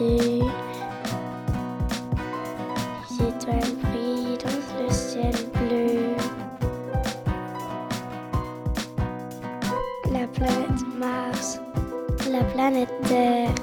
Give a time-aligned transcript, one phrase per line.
[0.00, 0.40] Les
[3.20, 6.16] étoiles brillent dans le ciel bleu.
[10.10, 11.60] La planète Mars,
[12.30, 13.54] la planète Terre.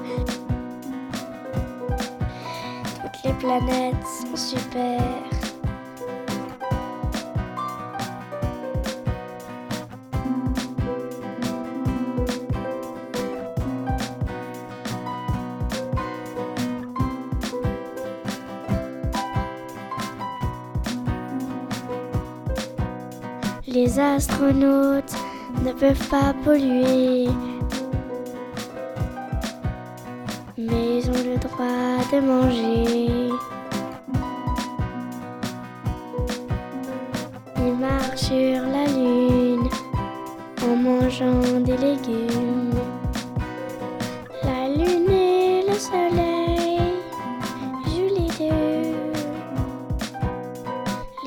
[3.02, 5.47] Toutes les planètes sont super.
[23.80, 25.14] Les astronautes
[25.64, 27.28] ne peuvent pas polluer,
[30.58, 33.30] mais ils ont le droit de manger.
[37.58, 39.70] Ils marchent sur la lune
[40.64, 42.82] en mangeant des légumes.
[44.44, 46.80] La lune et le soleil
[47.86, 48.96] jouent les deux.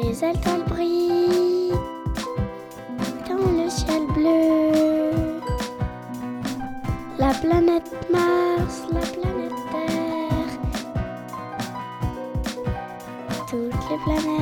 [0.03, 0.25] Les
[7.19, 10.51] La planète Mars, la planète Terre.
[13.49, 14.40] Toutes les planètes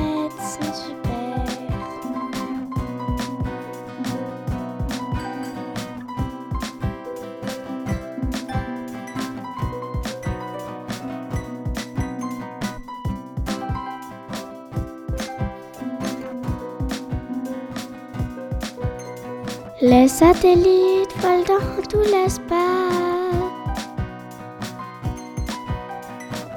[19.81, 22.59] Les satellites volent dans tout l'espace.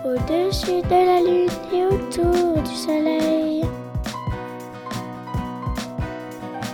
[0.05, 3.65] Au-dessus de la Lune et autour du Soleil.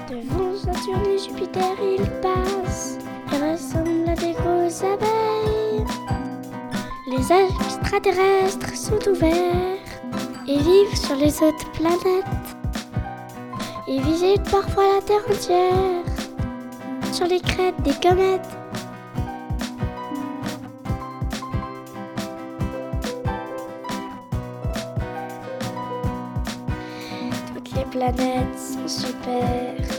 [0.09, 2.97] Devant Saturne et Jupiter, ils passent
[3.31, 5.85] et ressemblent à des grosses abeilles.
[7.11, 9.77] Les extraterrestres sont ouverts
[10.47, 12.25] et vivent sur les autres planètes.
[13.87, 16.08] Ils visitent parfois la Terre entière
[17.13, 18.41] sur les crêtes des comètes.
[27.55, 29.98] Toutes les planètes sont super.